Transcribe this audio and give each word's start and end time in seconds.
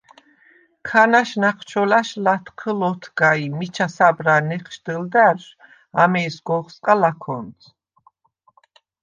ქანა̈შ 0.87 1.29
ნა̈ჴჩოლა̈შ 1.41 2.09
ლათჴჷლ 2.25 2.79
ოთგა 2.91 3.31
ი 3.45 3.47
მიჩა 3.57 3.87
საბრალ 3.95 4.43
ნეჴშდჷლდა̈რშვ 4.49 5.53
ამეჲსგ’ 6.03 6.49
ოხსყა 6.57 6.93
ლაქონც. 7.01 7.59